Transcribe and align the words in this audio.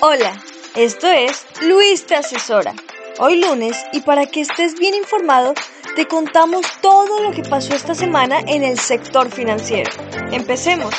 Hola, 0.00 0.42
esto 0.74 1.06
es 1.06 1.46
Luis 1.62 2.06
te 2.06 2.14
asesora. 2.14 2.74
Hoy 3.18 3.40
lunes 3.40 3.76
y 3.92 4.00
para 4.00 4.26
que 4.26 4.40
estés 4.40 4.74
bien 4.78 4.94
informado, 4.94 5.54
te 5.94 6.06
contamos 6.06 6.66
todo 6.80 7.20
lo 7.22 7.30
que 7.30 7.42
pasó 7.42 7.74
esta 7.74 7.94
semana 7.94 8.40
en 8.46 8.62
el 8.62 8.78
sector 8.78 9.30
financiero. 9.30 9.90
Empecemos. 10.32 10.94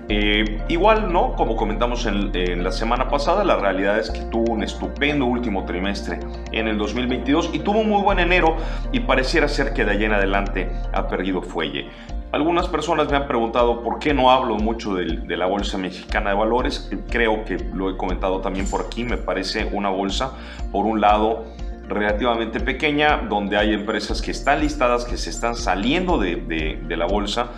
Eh, 0.09 0.59
igual, 0.69 1.13
¿no? 1.13 1.33
Como 1.33 1.55
comentamos 1.55 2.07
en, 2.07 2.63
la 2.63 2.71
semana 2.71 3.09
pasada, 3.09 3.43
la 3.43 3.57
realidad 3.57 3.99
es 3.99 4.09
que 4.09 4.21
tuvo 4.21 4.53
un 4.53 4.63
estupendo 4.63 5.27
último 5.27 5.65
trimestre 5.65 6.17
en 6.51 6.67
el 6.67 6.79
2022 6.79 7.51
y 7.53 7.59
tuvo 7.59 7.81
un 7.81 7.89
muy 7.89 8.01
buen 8.01 8.17
enero 8.17 8.57
y 8.91 9.01
pareciera 9.01 9.47
ser 9.47 9.73
que 9.73 9.85
de 9.85 9.91
allá 9.91 10.07
en 10.07 10.13
adelante 10.13 10.71
ha 10.93 11.07
perdido 11.07 11.43
fuelle. 11.43 11.91
Algunas 12.33 12.67
personas 12.67 13.11
me 13.11 13.15
han 13.15 13.27
preguntado 13.27 13.83
por 13.83 13.99
qué 13.99 14.11
no 14.11 14.31
hablo 14.31 14.55
mucho 14.55 14.95
de, 14.95 15.17
de, 15.17 15.37
la 15.37 15.45
Bolsa 15.45 15.77
Mexicana 15.77 16.31
de 16.31 16.35
Valores. 16.35 16.89
Creo 17.11 17.45
que 17.45 17.57
lo 17.75 17.91
he 17.91 17.95
comentado 17.95 18.41
también 18.41 18.67
por 18.67 18.81
aquí. 18.81 19.03
Me 19.03 19.17
parece 19.17 19.69
una 19.71 19.89
bolsa, 19.89 20.31
por 20.71 20.87
un 20.87 20.99
lado, 20.99 21.45
relativamente 21.87 22.59
pequeña, 22.59 23.17
donde 23.29 23.55
hay 23.55 23.75
empresas 23.75 24.19
que 24.19 24.31
están 24.31 24.61
listadas, 24.61 25.05
que 25.05 25.15
se 25.15 25.29
están 25.29 25.55
saliendo 25.55 26.17
de, 26.17 26.37
de, 26.37 26.79
de 26.81 26.97
la 26.97 27.05
bolsa 27.05 27.51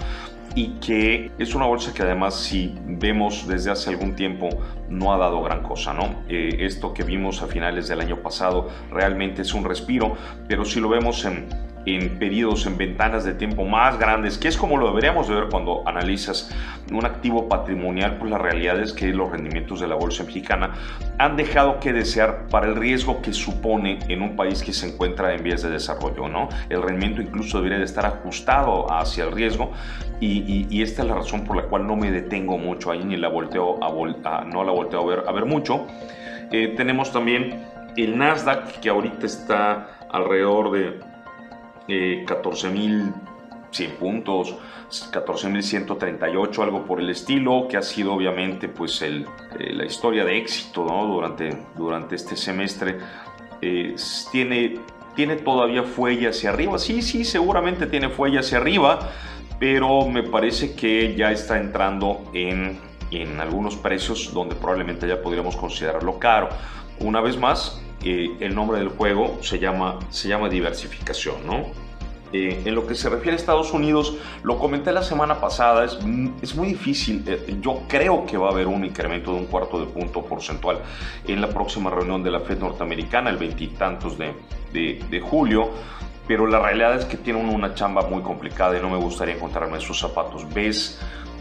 y 0.55 0.69
que 0.79 1.31
es 1.37 1.53
una 1.53 1.65
bolsa 1.65 1.93
que 1.93 2.01
además 2.01 2.35
si 2.35 2.73
vemos 2.85 3.45
desde 3.45 3.71
hace 3.71 3.89
algún 3.89 4.15
tiempo 4.15 4.49
no 4.89 5.13
ha 5.13 5.17
dado 5.17 5.41
gran 5.43 5.61
cosa, 5.61 5.93
¿no? 5.93 6.23
Eh, 6.29 6.57
esto 6.59 6.93
que 6.93 7.03
vimos 7.03 7.41
a 7.41 7.47
finales 7.47 7.89
del 7.89 7.99
año 7.99 8.17
pasado 8.17 8.69
realmente 8.89 9.41
es 9.41 9.53
un 9.53 9.65
respiro, 9.65 10.15
pero 10.47 10.63
si 10.63 10.79
lo 10.79 10.87
vemos 10.87 11.25
en 11.25 11.47
en 11.85 12.17
periodos, 12.17 12.65
en 12.65 12.77
ventanas 12.77 13.23
de 13.23 13.33
tiempo 13.33 13.65
más 13.65 13.99
grandes, 13.99 14.37
que 14.37 14.47
es 14.47 14.57
como 14.57 14.77
lo 14.77 14.87
deberíamos 14.87 15.27
de 15.27 15.35
ver 15.35 15.45
cuando 15.49 15.87
analizas 15.87 16.49
un 16.91 17.05
activo 17.05 17.47
patrimonial, 17.47 18.17
pues 18.17 18.31
la 18.31 18.37
realidad 18.37 18.79
es 18.79 18.93
que 18.93 19.07
los 19.07 19.31
rendimientos 19.31 19.79
de 19.79 19.87
la 19.87 19.95
bolsa 19.95 20.23
mexicana 20.23 20.73
han 21.17 21.35
dejado 21.35 21.79
que 21.79 21.93
desear 21.93 22.47
para 22.49 22.67
el 22.67 22.75
riesgo 22.75 23.21
que 23.21 23.33
supone 23.33 23.99
en 24.07 24.21
un 24.21 24.35
país 24.35 24.63
que 24.63 24.73
se 24.73 24.87
encuentra 24.87 25.33
en 25.33 25.43
vías 25.43 25.61
de 25.61 25.69
desarrollo, 25.69 26.27
¿no? 26.27 26.49
El 26.69 26.81
rendimiento 26.81 27.21
incluso 27.21 27.57
debería 27.57 27.79
de 27.79 27.85
estar 27.85 28.05
ajustado 28.05 28.91
hacia 28.91 29.25
el 29.25 29.31
riesgo 29.31 29.71
y, 30.19 30.81
esta 30.81 31.01
es 31.01 31.07
la 31.07 31.15
razón 31.15 31.43
por 31.43 31.55
la 31.55 31.63
cual 31.63 31.87
no 31.87 31.95
me 31.95 32.11
detengo 32.11 32.57
mucho 32.57 32.91
ahí 32.91 33.03
ni 33.03 33.17
la 33.17 33.27
volteo 33.27 33.83
a, 33.83 34.43
no 34.45 34.63
la 34.63 34.71
volteo 34.71 35.01
a 35.01 35.05
ver, 35.05 35.23
a 35.27 35.31
ver 35.31 35.45
mucho. 35.45 35.87
Eh, 36.51 36.73
tenemos 36.77 37.11
también 37.11 37.65
el 37.97 38.17
Nasdaq 38.17 38.79
que 38.79 38.89
ahorita 38.89 39.25
está 39.25 39.87
alrededor 40.11 40.71
de 40.71 40.99
14.100 41.87 43.13
eh, 43.79 43.89
puntos, 43.99 44.55
14.138, 44.89 46.63
algo 46.63 46.85
por 46.85 46.99
el 46.99 47.09
estilo, 47.09 47.67
que 47.67 47.77
ha 47.77 47.81
sido 47.81 48.13
obviamente 48.13 48.67
pues 48.67 49.01
eh, 49.01 49.25
la 49.59 49.85
historia 49.85 50.23
de 50.23 50.37
éxito 50.37 50.83
durante, 50.83 51.57
durante 51.75 52.15
este 52.15 52.35
semestre. 52.35 52.97
Eh, 53.61 53.95
tiene, 54.31 54.79
tiene 55.15 55.37
todavía 55.37 55.83
fuelle 55.83 56.29
hacia 56.29 56.49
arriba, 56.51 56.77
sí, 56.77 57.01
sí, 57.01 57.23
seguramente 57.23 57.87
tiene 57.87 58.09
fuelle 58.09 58.39
hacia 58.39 58.57
arriba, 58.57 59.11
pero 59.59 60.07
me 60.07 60.23
parece 60.23 60.75
que 60.75 61.15
ya 61.15 61.31
está 61.31 61.59
entrando 61.59 62.29
en, 62.33 62.77
en 63.11 63.39
algunos 63.39 63.75
precios 63.75 64.33
donde 64.33 64.55
probablemente 64.55 65.07
ya 65.07 65.21
podríamos 65.21 65.55
considerarlo 65.55 66.19
caro. 66.19 66.49
Una 66.99 67.21
vez 67.21 67.37
más, 67.37 67.81
el 68.05 68.53
nombre 68.53 68.79
del 68.79 68.89
juego 68.89 69.39
se 69.41 69.59
llama, 69.59 69.99
se 70.09 70.27
llama 70.27 70.47
diversificación, 70.47 71.45
¿no? 71.45 71.85
Eh, 72.33 72.63
en 72.65 72.75
lo 72.75 72.85
que 72.85 72.95
se 72.95 73.09
refiere 73.09 73.33
a 73.33 73.35
Estados 73.35 73.71
Unidos, 73.71 74.17
lo 74.43 74.59
comenté 74.59 74.91
la 74.91 75.03
semana 75.03 75.39
pasada, 75.39 75.85
es, 75.85 75.97
es 76.41 76.55
muy 76.55 76.67
difícil. 76.67 77.23
Eh, 77.25 77.57
yo 77.61 77.83
creo 77.87 78.25
que 78.25 78.37
va 78.37 78.49
a 78.49 78.51
haber 78.51 78.67
un 78.67 78.83
incremento 78.83 79.31
de 79.31 79.39
un 79.39 79.45
cuarto 79.45 79.79
de 79.79 79.85
punto 79.85 80.25
porcentual 80.25 80.79
en 81.25 81.39
la 81.39 81.47
próxima 81.47 81.89
reunión 81.89 82.23
de 82.23 82.31
la 82.31 82.41
Fed 82.41 82.59
norteamericana, 82.59 83.29
el 83.29 83.37
veintitantos 83.37 84.17
de, 84.17 84.33
de, 84.73 85.19
julio 85.21 85.69
pero 86.27 86.47
la 86.47 86.59
realidad 86.59 86.95
es 86.97 87.05
que 87.05 87.17
tienen 87.17 87.47
una 87.47 87.75
chamba 87.75 88.07
muy 88.09 88.23
complicada 88.23 88.77
y 88.77 88.81
no 88.81 88.89
me 88.89 88.97
gustaría 88.97 89.35
encontrarme 89.35 89.77
esos 89.77 89.99
zapatos. 89.99 90.51
Ves 90.53 90.99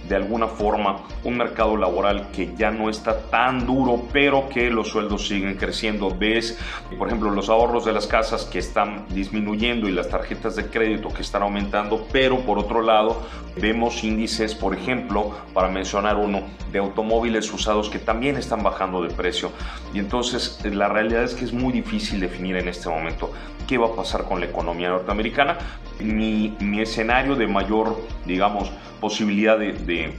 de 0.09 0.16
alguna 0.16 0.47
forma 0.48 1.04
un 1.25 1.37
mercado 1.37 1.76
laboral 1.76 2.31
que 2.32 2.54
ya 2.56 2.70
no 2.70 2.91
está 2.91 3.22
tan 3.31 3.66
duro, 3.66 4.03
pero 4.12 4.48
que 4.48 4.70
los 4.70 4.88
sueldos 4.88 5.26
siguen 5.26 5.56
creciendo. 5.56 6.15
Ves, 6.16 6.59
por 6.98 7.09
ejemplo, 7.09 7.31
los 7.31 7.48
ahorros 7.48 7.84
de 7.84 7.92
las 7.92 8.06
casas 8.06 8.44
que 8.44 8.59
están 8.59 9.06
disminuyendo 9.10 9.88
y 9.88 9.93
las 9.93 10.09
tarjetas 10.09 10.56
de 10.56 10.66
crédito 10.66 11.09
que 11.09 11.22
están 11.22 11.43
aumentando, 11.43 12.06
pero 12.12 12.41
por 12.41 12.59
otro 12.59 12.82
lado 12.82 13.22
vemos 13.56 14.03
índices, 14.04 14.54
por 14.54 14.75
ejemplo, 14.75 15.32
para 15.53 15.69
mencionar 15.69 16.16
uno, 16.16 16.43
de 16.70 16.81
automóviles 16.81 17.53
usados 17.53 17.88
que 17.88 18.00
también 18.00 18.37
están 18.37 18.62
bajando 18.62 19.00
de 19.03 19.10
precio. 19.14 19.53
Y 19.94 20.00
entonces 20.00 20.59
la 20.64 20.88
realidad 20.88 21.22
es 21.22 21.34
que 21.34 21.44
es 21.44 21.53
muy 21.53 21.72
difícil 21.72 22.20
definir 22.20 22.56
en 22.56 22.69
este 22.69 22.88
momento 22.88 23.31
qué 23.66 23.78
va 23.78 23.87
a 23.87 23.97
pasar 23.97 24.25
con 24.25 24.41
la 24.41 24.47
economía 24.47 24.88
norteamericana. 24.88 25.56
Mi, 26.00 26.56
escenario 26.81 27.37
de 27.37 27.47
mayor, 27.47 28.00
digamos, 28.27 28.71
posibilidad 29.00 29.59
de, 29.59 30.15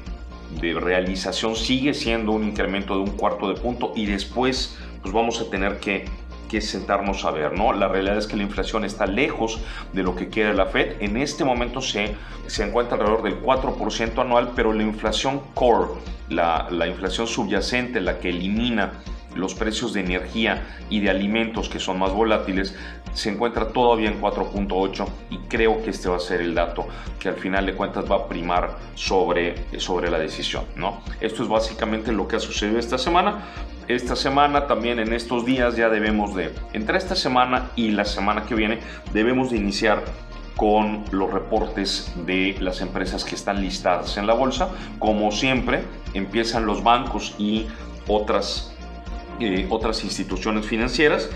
realización 0.61 1.55
sigue 1.55 1.93
siendo 1.93 2.31
un 2.31 2.43
incremento 2.43 2.95
de 2.95 3.01
un 3.01 3.17
cuarto 3.17 3.49
de 3.49 3.59
punto 3.59 3.91
y 3.95 4.05
después 4.05 4.77
pues 5.01 5.13
vamos 5.13 5.41
a 5.41 5.49
tener 5.49 5.79
que, 5.79 6.05
sentarnos 6.61 7.25
a 7.25 7.31
ver, 7.31 7.51
¿no? 7.51 7.73
La 7.73 7.89
realidad 7.89 8.17
es 8.17 8.27
que 8.27 8.37
la 8.37 8.43
inflación 8.43 8.85
está 8.85 9.05
lejos 9.05 9.59
de 9.91 10.03
lo 10.03 10.15
que 10.15 10.29
quiere 10.29 10.53
la 10.53 10.67
Fed. 10.67 11.01
En 11.01 11.17
este 11.17 11.43
momento 11.43 11.81
se, 11.81 12.15
encuentra 12.59 12.95
alrededor 12.95 13.23
del 13.23 13.41
4% 13.41 14.21
anual, 14.21 14.53
pero 14.55 14.71
la 14.71 14.83
inflación 14.83 15.41
core, 15.53 15.99
la 16.29 16.87
inflación 16.87 17.27
subyacente, 17.27 17.99
la 17.99 18.19
que 18.19 18.29
elimina 18.29 18.93
los 19.35 19.53
precios 19.53 19.93
de 19.93 19.99
energía 20.01 20.65
y 20.89 21.01
de 21.01 21.09
alimentos 21.09 21.69
que 21.69 21.79
son 21.79 21.99
más 21.99 22.11
volátiles, 22.11 22.75
se 23.15 23.29
encuentra 23.29 23.69
todavía 23.69 24.09
en 24.09 24.21
4.8 24.21 25.07
y 25.31 25.37
creo 25.47 25.81
que 25.81 25.89
este 25.89 26.09
va 26.09 26.17
a 26.17 26.19
ser 26.19 26.41
el 26.41 26.53
dato 26.53 26.85
que 27.17 27.29
al 27.29 27.35
final 27.35 27.65
de 27.65 27.73
cuentas 27.73 28.05
va 28.09 28.17
a 28.17 28.27
primar 28.27 28.77
sobre, 28.93 29.55
sobre 29.79 30.11
la 30.11 30.19
decisión. 30.19 30.65
¿no? 30.75 31.01
Esto 31.21 31.43
es 31.43 31.49
básicamente 31.49 32.11
lo 32.11 32.27
que 32.27 32.35
ha 32.35 32.39
sucedido 32.39 32.77
esta 32.77 32.97
semana. 32.97 33.45
Esta 33.87 34.15
semana 34.15 34.67
también 34.67 34.99
en 34.99 35.13
estos 35.13 35.45
días 35.45 35.75
ya 35.75 35.89
debemos 35.89 36.35
de, 36.35 36.53
entre 36.73 36.97
esta 36.97 37.15
semana 37.15 37.71
y 37.75 37.91
la 37.91 38.03
semana 38.03 38.45
que 38.45 38.55
viene, 38.55 38.79
debemos 39.13 39.51
de 39.51 39.57
iniciar 39.57 40.03
con 40.57 41.03
los 41.11 41.31
reportes 41.31 42.11
de 42.25 42.55
las 42.59 42.81
empresas 42.81 43.23
que 43.23 43.35
están 43.35 43.61
listadas 43.61 44.17
en 44.17 44.27
la 44.27 44.33
bolsa. 44.33 44.69
Como 44.99 45.31
siempre, 45.31 45.83
empiezan 46.13 46.65
los 46.65 46.83
bancos 46.83 47.35
y 47.37 47.67
otras 48.07 48.75
eh, 49.39 49.67
otras 49.69 50.05
instituciones 50.05 50.65
financieras 50.65 51.29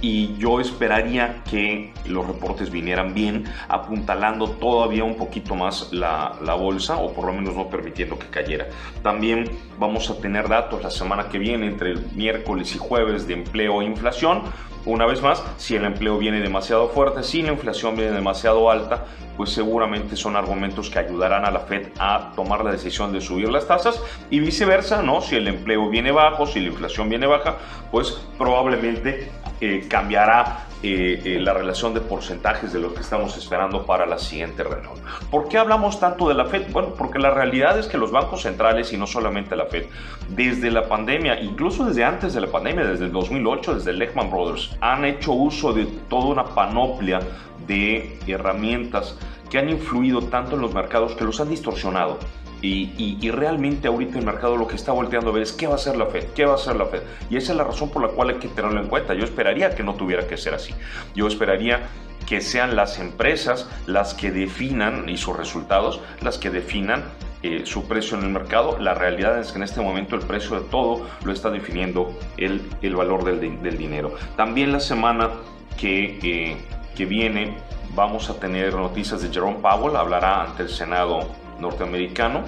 y 0.00 0.36
yo 0.36 0.60
esperaría 0.60 1.42
que 1.48 1.92
los 2.06 2.26
reportes 2.26 2.70
vinieran 2.70 3.14
bien, 3.14 3.44
apuntalando 3.68 4.50
todavía 4.50 5.04
un 5.04 5.16
poquito 5.16 5.54
más 5.54 5.92
la, 5.92 6.36
la, 6.42 6.54
bolsa 6.54 6.96
o 6.96 7.12
por 7.12 7.26
lo 7.26 7.32
menos 7.32 7.54
no 7.54 7.68
permitiendo 7.68 8.18
que 8.18 8.26
cayera. 8.26 8.68
También 9.02 9.44
vamos 9.78 10.10
a 10.10 10.18
tener 10.18 10.48
datos 10.48 10.82
la 10.82 10.90
semana 10.90 11.28
que 11.28 11.38
viene 11.38 11.66
entre 11.66 11.92
el 11.92 12.06
miércoles 12.12 12.74
y 12.74 12.78
jueves 12.78 13.26
de 13.26 13.34
empleo 13.34 13.82
e 13.82 13.84
inflación. 13.84 14.42
Una 14.86 15.04
vez 15.04 15.20
más, 15.20 15.42
si 15.58 15.76
el 15.76 15.84
empleo 15.84 16.16
viene 16.16 16.40
demasiado 16.40 16.88
fuerte, 16.88 17.22
si 17.22 17.42
la 17.42 17.52
inflación 17.52 17.96
viene 17.96 18.12
demasiado 18.12 18.70
alta, 18.70 19.04
pues 19.36 19.50
seguramente 19.50 20.16
son 20.16 20.36
argumentos 20.36 20.88
que 20.88 20.98
ayudarán 20.98 21.44
a 21.44 21.50
la 21.50 21.60
Fed 21.60 21.88
a 21.98 22.32
tomar 22.34 22.64
la 22.64 22.72
decisión 22.72 23.12
de 23.12 23.20
subir 23.20 23.48
las 23.50 23.66
tasas 23.66 24.02
y 24.30 24.40
viceversa, 24.40 25.02
¿no? 25.02 25.20
Si 25.20 25.36
el 25.36 25.48
empleo 25.48 25.88
viene 25.90 26.12
bajo, 26.12 26.46
si 26.46 26.60
la 26.60 26.68
inflación 26.68 27.10
viene 27.10 27.26
baja, 27.26 27.56
pues 27.90 28.20
probablemente 28.38 29.30
eh, 29.60 29.86
cambiará 29.88 30.66
eh, 30.82 31.20
eh, 31.24 31.38
la 31.38 31.52
relación 31.52 31.92
de 31.92 32.00
porcentajes 32.00 32.72
de 32.72 32.78
lo 32.78 32.94
que 32.94 33.02
estamos 33.02 33.36
esperando 33.36 33.84
para 33.84 34.06
la 34.06 34.18
siguiente 34.18 34.64
reunión. 34.64 34.94
¿Por 35.30 35.48
qué 35.48 35.58
hablamos 35.58 36.00
tanto 36.00 36.26
de 36.26 36.34
la 36.34 36.46
Fed? 36.46 36.72
Bueno, 36.72 36.94
porque 36.96 37.18
la 37.18 37.30
realidad 37.30 37.78
es 37.78 37.86
que 37.86 37.98
los 37.98 38.10
bancos 38.10 38.40
centrales 38.40 38.90
y 38.94 38.96
no 38.96 39.06
solamente 39.06 39.56
la 39.56 39.66
Fed, 39.66 39.84
desde 40.30 40.70
la 40.70 40.88
pandemia, 40.88 41.38
incluso 41.38 41.84
desde 41.84 42.02
antes 42.02 42.32
de 42.32 42.40
la 42.40 42.46
pandemia, 42.46 42.86
desde 42.86 43.04
el 43.04 43.12
2008, 43.12 43.74
desde 43.74 43.92
Lehman 43.92 44.30
Brothers, 44.30 44.74
han 44.80 45.04
hecho 45.04 45.32
uso 45.32 45.74
de 45.74 45.84
toda 46.08 46.28
una 46.28 46.44
panoplia 46.46 47.20
de 47.66 48.18
herramientas 48.26 49.18
que 49.50 49.58
han 49.58 49.68
influido 49.68 50.22
tanto 50.22 50.54
en 50.54 50.62
los 50.62 50.72
mercados 50.72 51.14
que 51.14 51.24
los 51.24 51.38
han 51.40 51.50
distorsionado. 51.50 52.18
Y, 52.62 53.30
realmente 53.30 53.88
ahorita 53.88 54.18
el 54.18 54.26
mercado 54.26 54.56
lo 54.56 54.66
que 54.66 54.76
está 54.76 54.92
volteando 54.92 55.30
a 55.30 55.32
ver 55.32 55.42
es 55.42 55.52
qué 55.52 55.66
va 55.66 55.74
a 55.74 55.76
hacer 55.76 55.96
la 55.96 56.06
Fed, 56.06 56.24
qué 56.34 56.44
va 56.44 56.52
a 56.52 56.56
hacer 56.56 56.76
la 56.76 56.86
Fed. 56.86 57.02
Y 57.30 57.36
esa 57.36 57.52
es 57.52 57.58
la 57.58 57.64
razón 57.64 57.90
por 57.90 58.02
la 58.02 58.08
cual 58.08 58.30
hay 58.30 58.36
que 58.36 58.48
tenerlo 58.48 58.80
en 58.80 58.88
cuenta. 58.88 59.14
Yo 59.14 59.24
esperaría 59.24 59.74
que 59.74 59.82
no 59.82 59.94
tuviera 59.94 60.26
que 60.26 60.36
ser 60.36 60.54
así. 60.54 60.74
Yo 61.14 61.26
esperaría 61.26 61.88
que 62.26 62.40
sean 62.40 62.76
las 62.76 62.98
empresas 62.98 63.68
las 63.86 64.14
que 64.14 64.30
definan 64.30 65.08
y 65.08 65.16
sus 65.16 65.36
resultados 65.36 66.00
las 66.20 66.38
que 66.38 66.50
definan 66.50 67.02
eh, 67.42 67.62
su 67.64 67.88
precio 67.88 68.18
en 68.18 68.24
el 68.24 68.30
mercado. 68.30 68.78
La 68.78 68.94
realidad 68.94 69.40
es 69.40 69.52
que 69.52 69.56
en 69.58 69.64
este 69.64 69.80
momento 69.80 70.14
el 70.14 70.22
precio 70.22 70.60
de 70.60 70.68
todo 70.68 71.06
lo 71.24 71.32
está 71.32 71.50
definiendo 71.50 72.12
el, 72.36 72.60
el 72.82 72.94
valor 72.94 73.24
del, 73.24 73.62
del, 73.62 73.78
dinero. 73.78 74.14
También 74.36 74.72
la 74.72 74.80
semana 74.80 75.30
que, 75.78 76.18
eh, 76.22 76.56
que 76.94 77.06
viene 77.06 77.56
vamos 77.94 78.28
a 78.28 78.38
tener 78.38 78.74
noticias 78.74 79.22
de 79.22 79.30
Jerome 79.30 79.58
Powell, 79.60 79.96
hablará 79.96 80.42
ante 80.42 80.64
el 80.64 80.68
Senado 80.68 81.26
norteamericano 81.60 82.44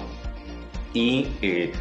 y 0.93 1.27
eh, 1.41 1.71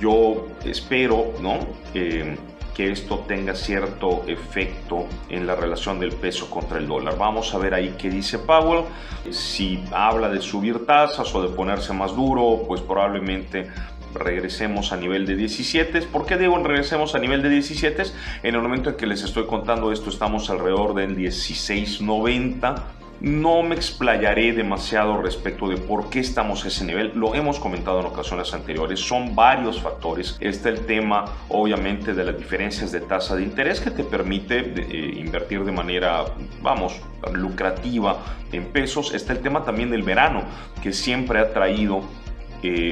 yo 0.00 0.48
espero 0.64 1.32
¿no? 1.40 1.58
Eh, 1.94 2.36
que 2.74 2.92
esto 2.92 3.24
tenga 3.26 3.54
cierto 3.54 4.22
efecto 4.26 5.06
en 5.28 5.46
la 5.46 5.54
relación 5.54 5.98
del 5.98 6.12
peso 6.12 6.48
contra 6.48 6.78
el 6.78 6.86
dólar. 6.86 7.18
Vamos 7.18 7.52
a 7.54 7.58
ver 7.58 7.74
ahí 7.74 7.94
qué 7.98 8.08
dice 8.08 8.38
Powell. 8.38 8.84
Si 9.30 9.82
habla 9.92 10.28
de 10.28 10.40
subir 10.40 10.86
tasas 10.86 11.34
o 11.34 11.42
de 11.42 11.48
ponerse 11.54 11.92
más 11.92 12.14
duro, 12.14 12.62
pues 12.66 12.80
probablemente 12.80 13.68
regresemos 14.14 14.92
a 14.92 14.96
nivel 14.96 15.26
de 15.26 15.36
17. 15.36 16.02
¿Por 16.02 16.26
qué 16.26 16.36
digo 16.36 16.56
regresemos 16.58 17.14
a 17.14 17.18
nivel 17.18 17.42
de 17.42 17.48
17? 17.50 18.02
En 18.42 18.54
el 18.54 18.60
momento 18.60 18.90
en 18.90 18.96
que 18.96 19.06
les 19.06 19.22
estoy 19.22 19.46
contando 19.46 19.92
esto 19.92 20.10
estamos 20.10 20.48
alrededor 20.50 20.94
del 20.94 21.16
16.90 21.16 22.99
no 23.20 23.62
me 23.62 23.74
explayaré 23.74 24.52
demasiado 24.52 25.20
respecto 25.20 25.68
de 25.68 25.76
por 25.76 26.08
qué 26.08 26.20
estamos 26.20 26.64
a 26.64 26.68
ese 26.68 26.84
nivel, 26.84 27.12
lo 27.14 27.34
hemos 27.34 27.58
comentado 27.58 28.00
en 28.00 28.06
ocasiones 28.06 28.52
anteriores, 28.54 29.00
son 29.00 29.34
varios 29.34 29.80
factores. 29.80 30.36
Está 30.40 30.70
el 30.70 30.86
tema 30.86 31.26
obviamente 31.48 32.14
de 32.14 32.24
las 32.24 32.38
diferencias 32.38 32.92
de 32.92 33.00
tasa 33.00 33.36
de 33.36 33.42
interés 33.42 33.80
que 33.80 33.90
te 33.90 34.04
permite 34.04 34.58
eh, 34.58 35.14
invertir 35.18 35.64
de 35.64 35.72
manera, 35.72 36.24
vamos, 36.62 37.00
lucrativa 37.32 38.18
en 38.52 38.64
pesos. 38.66 39.12
Está 39.12 39.34
el 39.34 39.40
tema 39.40 39.64
también 39.64 39.90
del 39.90 40.02
verano, 40.02 40.44
que 40.82 40.92
siempre 40.92 41.38
ha 41.38 41.52
traído 41.52 42.02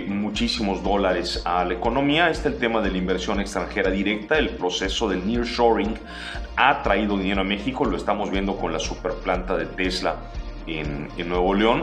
muchísimos 0.09 0.83
dólares 0.83 1.43
a 1.45 1.65
la 1.65 1.75
economía. 1.75 2.31
Está 2.31 2.49
el 2.49 2.59
tema 2.59 2.81
de 2.81 2.91
la 2.91 2.99
inversión 2.99 3.41
extranjera 3.41 3.91
directa, 3.91 4.39
el 4.39 4.51
proceso 4.51 5.09
del 5.09 5.27
nearshoring 5.27 5.95
ha 6.57 6.83
traído 6.83 7.17
dinero 7.17 7.43
a 7.43 7.45
México, 7.45 7.85
lo 7.85 7.97
estamos 7.97 8.31
viendo 8.31 8.57
con 8.57 8.73
la 8.73 8.81
superplanta 8.81 9.57
de 9.57 9.67
Tesla 9.67 10.17
en, 10.69 11.09
Nuevo 11.29 11.55
León 11.55 11.83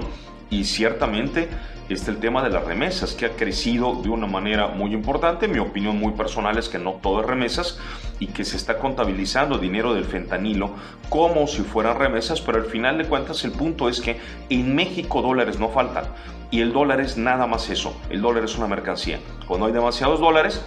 y 0.50 0.66
ciertamente 0.66 1.50
está 1.90 2.12
el 2.12 2.18
tema 2.18 2.44
de 2.44 2.50
las 2.50 2.64
remesas, 2.64 3.14
que 3.14 3.26
ha 3.26 3.36
crecido 3.36 4.02
de 4.02 4.10
una 4.10 4.28
manera 4.28 4.68
muy 4.68 4.94
importante. 4.94 5.48
Mi 5.48 5.60
opinión 5.60 6.00
muy 6.00 6.14
personal 6.14 6.58
es 6.58 6.70
que 6.70 6.80
no 6.80 6.94
todo 6.94 7.22
es 7.22 7.28
remesas 7.28 7.80
y 8.20 8.28
que 8.28 8.44
se 8.46 8.58
está 8.58 8.80
contabilizando 8.80 9.58
dinero 9.58 9.94
del 9.94 10.06
fentanilo 10.06 10.72
como 11.10 11.48
si 11.48 11.62
fueran 11.62 12.00
remesas, 12.00 12.42
pero 12.42 12.58
al 12.60 12.66
final 12.66 12.98
de 12.98 13.06
cuentas 13.06 13.44
el 13.44 13.52
punto 13.52 13.90
es 13.90 14.02
que 14.02 14.20
en 14.50 14.76
México 14.76 15.22
dólares 15.22 15.60
no 15.60 15.70
faltan 15.70 16.06
y 16.52 16.62
el 16.62 16.72
dólar 16.74 17.02
es 17.02 17.18
nada 17.18 17.48
más 17.48 17.70
eso. 17.70 17.96
El 18.10 18.22
dólar 18.22 18.44
es 18.44 18.58
una 18.58 18.68
mercancía. 18.68 19.20
Cuando 19.48 19.66
hay 19.66 19.74
demasiados 19.74 20.20
dólares, 20.20 20.64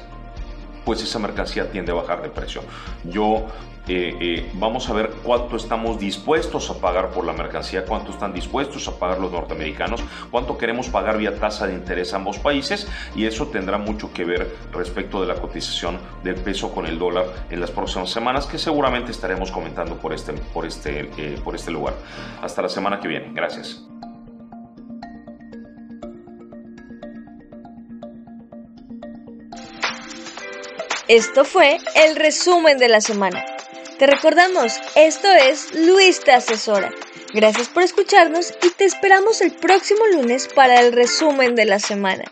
pues 0.88 1.02
esa 1.02 1.18
mercancía 1.18 1.70
tiende 1.70 1.92
a 1.92 1.96
bajar 1.96 2.22
de 2.22 2.30
precio. 2.30 2.62
Yo 3.04 3.44
eh, 3.88 4.16
eh, 4.20 4.50
vamos 4.54 4.88
a 4.88 4.94
ver 4.94 5.10
cuánto 5.22 5.56
estamos 5.56 6.00
dispuestos 6.00 6.70
a 6.70 6.80
pagar 6.80 7.10
por 7.10 7.26
la 7.26 7.34
mercancía, 7.34 7.84
cuánto 7.84 8.10
están 8.10 8.32
dispuestos 8.32 8.88
a 8.88 8.98
pagar 8.98 9.18
los 9.18 9.30
norteamericanos, 9.30 10.02
cuánto 10.30 10.56
queremos 10.56 10.88
pagar 10.88 11.18
vía 11.18 11.38
tasa 11.38 11.66
de 11.66 11.74
interés 11.74 12.14
a 12.14 12.16
ambos 12.16 12.38
países 12.38 12.88
y 13.14 13.26
eso 13.26 13.48
tendrá 13.48 13.76
mucho 13.76 14.10
que 14.14 14.24
ver 14.24 14.56
respecto 14.72 15.20
de 15.20 15.26
la 15.26 15.34
cotización 15.34 15.98
del 16.24 16.36
peso 16.36 16.72
con 16.72 16.86
el 16.86 16.98
dólar 16.98 17.26
en 17.50 17.60
las 17.60 17.70
próximas 17.70 18.08
semanas 18.08 18.46
que 18.46 18.56
seguramente 18.56 19.10
estaremos 19.10 19.50
comentando 19.50 19.96
por 19.96 20.14
este, 20.14 20.32
por 20.32 20.64
este, 20.64 21.10
eh, 21.18 21.38
por 21.44 21.54
este 21.54 21.70
lugar. 21.70 21.92
Hasta 22.40 22.62
la 22.62 22.70
semana 22.70 22.98
que 22.98 23.08
viene. 23.08 23.30
Gracias. 23.34 23.86
Esto 31.08 31.46
fue 31.46 31.78
el 31.94 32.16
resumen 32.16 32.76
de 32.76 32.88
la 32.88 33.00
semana. 33.00 33.42
Te 33.98 34.06
recordamos, 34.06 34.78
esto 34.94 35.26
es 35.32 35.72
Luis 35.74 36.20
te 36.20 36.32
asesora. 36.32 36.92
Gracias 37.32 37.68
por 37.68 37.82
escucharnos 37.82 38.52
y 38.62 38.70
te 38.70 38.84
esperamos 38.84 39.40
el 39.40 39.52
próximo 39.52 40.06
lunes 40.12 40.48
para 40.54 40.82
el 40.82 40.92
resumen 40.92 41.54
de 41.54 41.64
la 41.64 41.78
semana. 41.78 42.24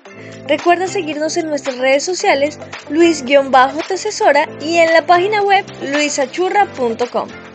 Recuerda 0.47 0.89
seguirnos 0.89 1.39
en 1.39 1.47
nuestras 1.47 1.79
redes 1.79 2.05
sociales, 2.05 2.59
Luis-te 2.91 3.37
asesora 3.95 4.47
y 4.61 4.77
en 4.77 4.93
la 4.93 5.07
página 5.07 5.41
web 5.41 5.65
luisachurra.com. 5.81 7.46